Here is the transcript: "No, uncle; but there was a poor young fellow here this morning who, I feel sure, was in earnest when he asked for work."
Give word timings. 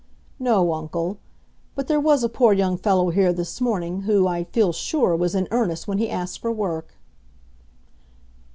"No, 0.39 0.73
uncle; 0.73 1.19
but 1.75 1.87
there 1.87 1.99
was 1.99 2.23
a 2.23 2.27
poor 2.27 2.53
young 2.53 2.75
fellow 2.75 3.11
here 3.11 3.31
this 3.31 3.61
morning 3.61 4.01
who, 4.01 4.25
I 4.27 4.45
feel 4.45 4.73
sure, 4.73 5.15
was 5.15 5.35
in 5.35 5.47
earnest 5.51 5.87
when 5.87 5.99
he 5.99 6.09
asked 6.09 6.39
for 6.41 6.51
work." 6.51 6.95